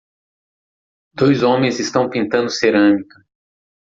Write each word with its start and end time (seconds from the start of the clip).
Dois 1.13 1.43
homens 1.43 1.79
estão 1.79 2.09
pintando 2.09 2.49
cerâmica. 2.49 3.23